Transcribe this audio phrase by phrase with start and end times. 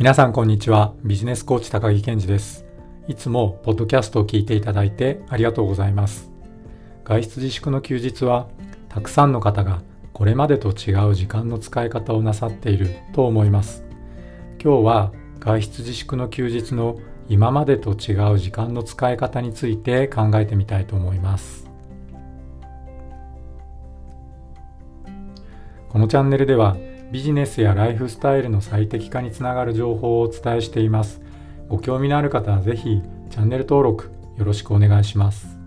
[0.00, 0.94] 皆さんこんにちは。
[1.04, 2.64] ビジネスコーチ高木健二です。
[3.06, 6.30] いつもポッドキャストを聞いていただいてありがとうございます。
[7.04, 8.48] 外出自粛の休日は
[8.88, 9.82] たくさんの方が
[10.14, 13.84] これまでと違う時間の使い方をなさっていると思います。
[14.58, 16.98] 今日は外出自粛の休日の
[17.28, 21.68] 今までと違う時間の使い方について考えてみたいと思います。
[25.90, 26.78] このチャンネルでは
[27.10, 31.20] ビジネスやライフスタイルの最適化につながる情報をお伝えしています。
[31.68, 35.58] ご興味のある方はぜひチャンネル登録よろしくお願いします。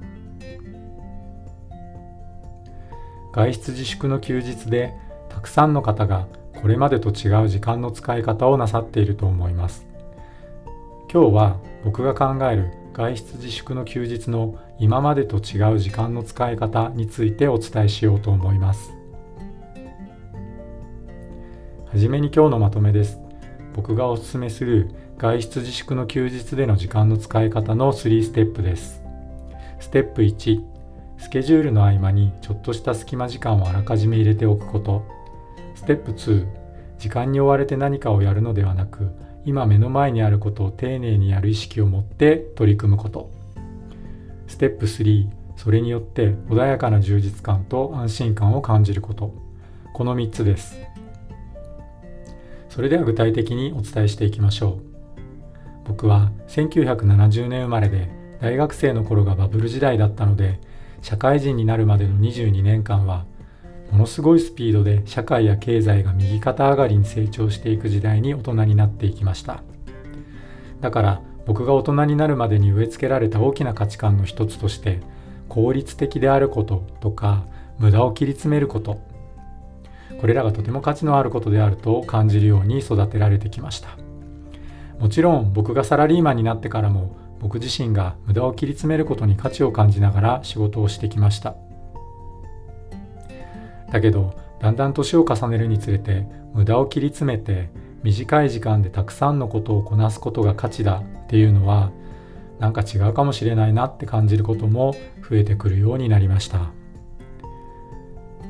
[3.34, 4.94] 外出自粛の休日で
[5.28, 6.28] たくさんの方が
[6.62, 9.86] これまでと違う時間の使い方をなさっていると思います。
[11.12, 19.03] 今日は僕が考える外出自粛の休日の今までと違う時間の使い方についてお伝えしようと思います。
[21.94, 23.20] はじめに今日のまとめです。
[23.76, 29.04] 僕がおすすめする外出自粛の休日での時間の使い方の3ステップです。
[29.80, 30.64] ステップ1、
[31.20, 35.06] スケジュールの合間にちょっとした隙間時間をあらかじめ入れておくこと。
[35.76, 36.48] ステップ2、
[36.98, 39.12] 時間に追われて何かをやるのではなく、
[39.46, 43.30] 今目の前にあることを丁寧にやる意識を持って取り組むこと。
[44.48, 45.28] ステップ3、
[45.58, 49.32] それによって穏やかな充実感と安心感を感じること。
[49.94, 50.80] この3つです。
[52.74, 55.20] それでは具体的にお伝えしていきましょう。
[55.86, 58.10] 僕は1970年生まれで
[58.42, 60.60] 大学生の頃がバブル時代だったので
[61.04, 63.26] 社会人になるまでの22年間は
[63.92, 69.62] ものすごいスピードで社会や経済が右肩上がりに成長していく時代に大人になっていきました。
[70.82, 75.00] だから僕が大人になるまでに植え付けられた大きな価値観の一つとして
[75.48, 77.46] 効率的であることとか
[77.78, 79.13] 無駄を切り詰めること
[80.24, 83.90] これらがとても価値のあることであると感じるように育てられてきました
[84.98, 91.58] もちろん僕がサラリーマンになってからも僕自身が無駄を切り詰めることに価値を感じながら仕事をしてきました
[93.92, 97.68] だけどだんだん年を重ねるにつれて無駄を切り詰めて
[98.02, 101.92] 短い時間でたくさんのことをこなすことが価値だっていうのは
[102.60, 104.96] なんか違うかもしれないなって感じることも
[105.30, 106.72] 増えてくるようになりました。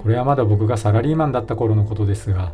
[0.04, 2.52] これはまだ僕がサラリーマンだった頃のことですが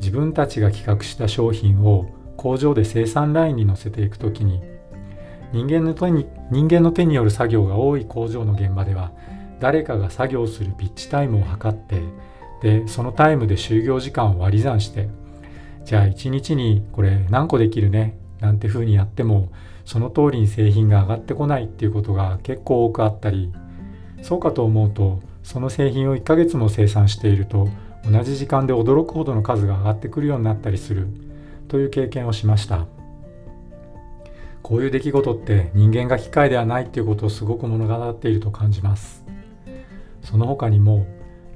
[0.00, 2.06] 自分たちが企画した商品を
[2.36, 4.60] 工場で生産ラインに乗せていく時に
[5.52, 9.12] 人間の手に人間の手による作業が多い工場の現場では
[9.60, 12.02] 誰かが作業するピッチタイムを測って
[12.62, 15.08] でそのタイムで就業時間を割り算して
[15.84, 19.52] じゃあ1日にこれ何個できるねなんて風にやっても
[19.84, 23.52] その通りに製品が上がってこないっていうことが結構多くあったり
[24.22, 27.68] そうかと思うとその製品を1ヶ月も生産していると
[28.10, 31.08] 同じ時間で驚くほどの数が上がってくるようになったりする
[31.68, 32.86] という経験をしました。
[34.62, 39.24] こういう出来事って人間が機械ではないっていうことをすごく物語っていると感じます。
[40.22, 41.06] その他にも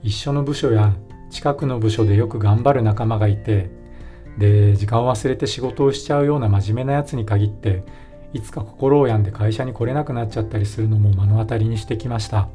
[0.02, 0.94] 一緒の部署や
[1.30, 3.70] 近くの部署でよく頑張る仲間がいて
[4.38, 7.84] で時間を忘れて仕事をしちゃうような真面目なやつに限って
[8.32, 12.48] いつか心を病んで会社に来れなくなっちゃったりするのも目の当たりにしてきました。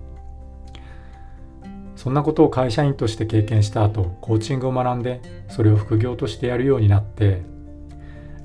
[2.02, 7.44] そんなことを会社員として経験した後コーチングを学んでそれを副業としてやるようになって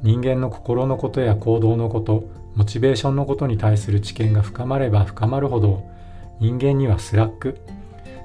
[0.02, 5.88] 人間の心のことや行動のことモチベーションのことに対する知見が深まれば深まるほど
[6.38, 7.58] 人間にはスラック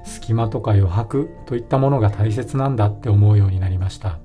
[0.04, 4.18] 隙間とか余白といったものが大切なんだって思うようになりました。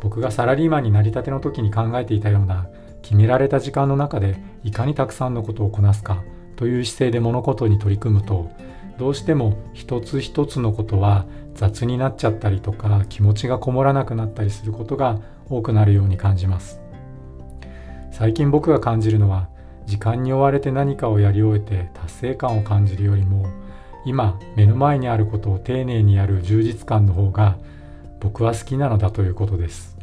[0.00, 2.66] 僕がサラリーマンになりたての時に考えていたような
[3.00, 6.22] 決められた時間の中でいかにたくさんのことをこなすか
[6.60, 8.50] という姿勢で物事に取り組むと
[8.98, 16.82] どうしても一つ一つのことは雑になっちゃったりとか気持ちがこもらなくなったりすることが多くなるように感じます。
[18.12, 19.48] 最近僕が感じるのは
[19.86, 23.46] 時間に追われて何かをやり終えて達成感を感じるよりも
[24.04, 27.56] 今目の前にあることを丁寧にやる充実感の方が
[28.20, 29.96] 僕は好きなのだということです。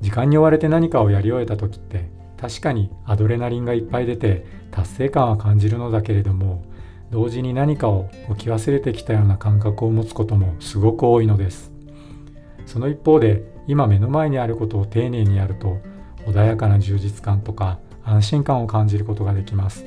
[0.00, 6.64] 時間に追われて何かをやり終えた時って確かにアドレナリンがいっぱい出て達成感は感じるのだけれども
[7.10, 11.72] 同時に何かを置き忘れてきたような感覚を持つこともすごく多いのです。
[12.66, 15.78] その一方で今目の前にあることを丁寧にやると
[16.26, 19.86] 穏やかな充実感とか安心感を感じることができます。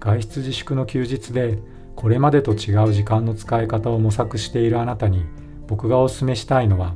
[0.00, 1.58] 外出自粛の休日で
[1.94, 5.24] これまでと違う時間の使い方を模索しているあなたに
[5.68, 6.94] 僕がお勧めしたいのは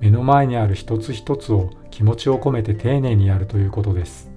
[0.00, 4.30] 目の前にある一つ一つを気持ちを込めて丁寧にやるということです。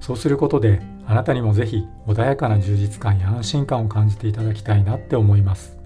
[0.00, 5.76] そうすることであなたにもぜひ穏やかな充実感や安心感を感じていただきたいなって思います。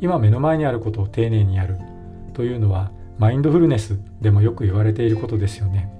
[0.00, 1.78] 今目の前にあることを丁寧にやる
[2.34, 5.90] というのはマインドフルネスでもよく言われていることですよね。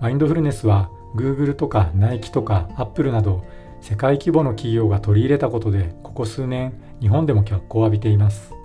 [0.00, 3.44] マインドフルネスは Google とかナイキとか Apple など
[3.80, 8.57] 世界規模の企業が取り入れたことでここ数年日本でも脚光を浴びています。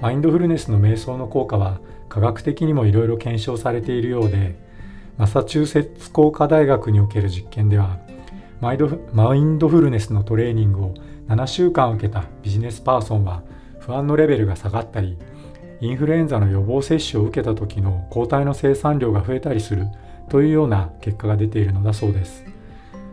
[0.00, 4.56] マインドフルネスの瞑想の効果は科学的にもいろいろ検証されているようで
[5.16, 7.98] マサチューセッツ工科大学における実験では
[8.60, 10.94] マインドフルネスのトレーニングを
[11.28, 13.42] 7週間受けたビジネスパーソンは
[13.80, 15.16] 不安のレベルが下がったり
[15.80, 19.86] インフルエンザの予防接種を受けた時の抗体の生産量が増えたりする
[20.28, 22.44] というような結果が出ているのだそうです。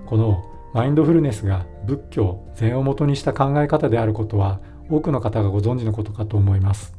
[0.06, 0.44] この
[0.74, 4.60] マインドフルネスが仏教禅をもとにした考え方であることは
[4.96, 6.94] 多くの方がご存知のことかと思います。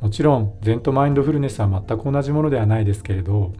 [0.00, 3.52] もちろん禅とマインドフルネスは全く同じものではないですけれど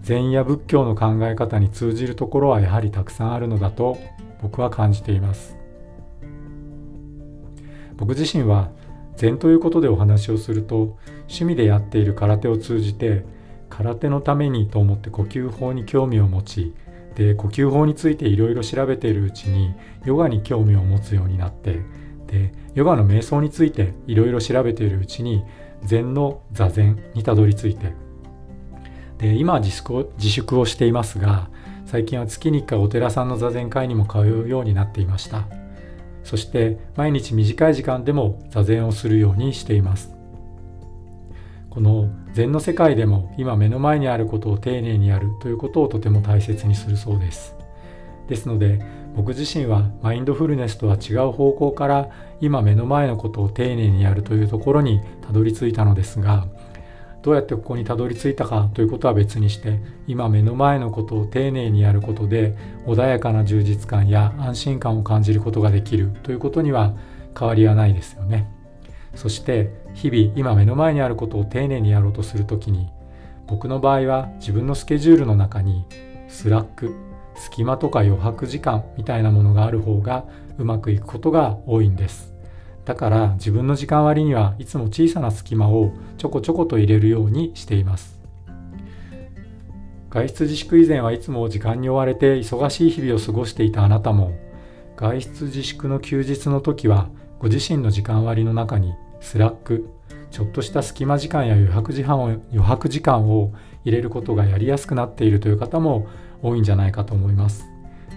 [0.00, 3.98] 禅や仏教の考え方に通じるところはやはりたくさんあるのだと
[4.40, 5.56] 僕は感じています。
[7.96, 8.70] 僕自身は
[9.16, 13.24] 禅ということでお話をすると趣味でやっている空手を通じて
[13.70, 16.74] 空手のためにと思って呼吸法に興味を持ち
[17.14, 21.80] で呼吸法についていろいろ調べているうちにヨガに興味を持つようになって
[22.26, 25.44] でヨガの瞑想についていろいろ調べているうちに
[25.82, 27.92] 禅の座禅にたどり着いて
[29.18, 31.48] で今は自粛自粛をしていますが
[31.86, 35.46] 最近は月に1回お寺さんの座禅会にも通うようになっていました。
[36.24, 40.12] そして毎日短い時間でも座禅をするようにしています。
[41.70, 47.54] この禅の世界でも今目の前にあることを丁寧にやるということをとても大切にするそうです。
[48.28, 48.80] ですので
[49.16, 52.10] 僕自身はマインドフルネスとは違う方向から
[52.40, 56.46] 今目の前のことを丁寧にやるというところにたどり着いたのですが
[57.22, 66.94] どうやってここにたどり着いたかということは別にして今目の前のことを丁寧にやることで穏やかな充実感や安心感を感じることができるということには
[67.36, 68.48] 変わりはないですよね。
[69.14, 72.90] そして日々今目の前にあることを丁寧にやろうとする時に
[73.46, 75.84] 僕の場合は自分のスケジュールの中に
[76.28, 76.94] スラック
[77.36, 80.24] 隙間とか余白時間みたいなものがある方が
[80.58, 82.34] うまくいくことが多いんです。
[82.84, 88.16] だから自分の時間割にはいつも小さな隙間をちょこちょこと入れるようにしています。
[90.08, 94.32] 外出自粛以前はいつも時間に追われて忙しい日々を過ごしていたあなたも
[94.96, 97.08] 外出自粛の休日の時は
[97.38, 99.90] ご自身の時間割の中にスラック
[100.30, 103.52] ちょっとした隙間時間や余白時間を余白時間を
[103.86, 106.08] 入れることがやりやすくなっているという方も
[106.42, 107.64] 多いんじゃないかと思います。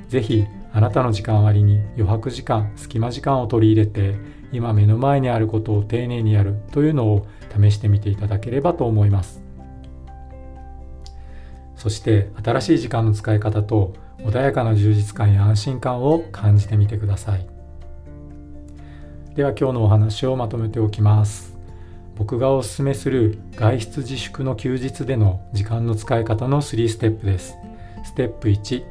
[0.09, 4.15] ぜひあなたの時間割に余白時間、隙間時間を取り入れて
[4.51, 9.41] 今目の前にあることを丁寧にやるというのを試してみていただければと思います。
[11.75, 17.59] そして新しい時間の使い方と穏やかな充実感や安心感を感じてみてください。
[19.35, 21.48] では今日のお話をまとめておきます
[22.19, 27.57] 僕がおすすめする外出自粛の休日での時間の使い方の3ステップです。
[28.03, 28.83] ステップ1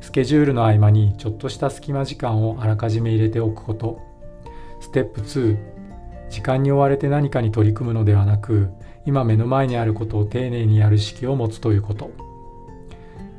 [0.00, 4.00] スケジュールの合間にちょっとした隙間時間をあらかじめ入れておくこと。
[4.78, 5.58] ステップ2
[6.30, 8.68] 時間に追われて何かに取り組むのではなく
[9.04, 12.12] 今目の前にあることを丁寧にやる意識を持つということ。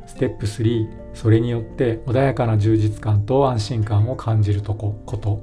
[0.08, 5.42] ステップ3それによって穏やかな充実感と安心感を感じるとここと。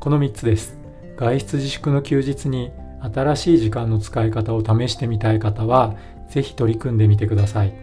[0.00, 0.79] この3つです。
[1.20, 2.72] 外出自粛の休日に
[3.14, 5.94] 新しい時間の使い方を試してみたい方は
[6.30, 7.74] 是非取り組んでみてください。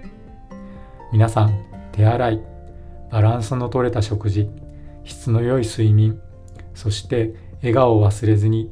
[1.12, 2.42] 皆さん手洗い
[3.12, 4.50] バランスの取れた食事
[5.04, 6.20] 質の良い睡眠
[6.74, 8.72] そして笑顔を忘れずに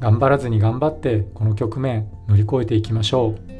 [0.00, 3.50] 頑張らずに頑張ってこの局面乗り越えていきましょう。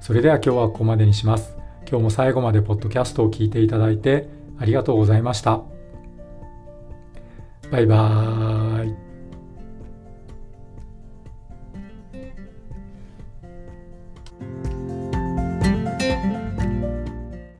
[0.00, 1.56] それでは今日はここまでにします。
[1.88, 4.28] 今日も最後までポッドキャストを聞いていただいて
[4.60, 5.75] ありがとうございました。
[7.70, 8.45] バイバーイ。